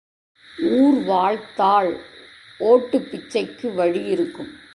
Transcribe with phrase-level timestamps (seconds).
[0.61, 2.01] ஊர் வாழ்த்தால்
[2.57, 4.59] ஓட்டுப் பிச்சைக்கு வழி இருக்கும்.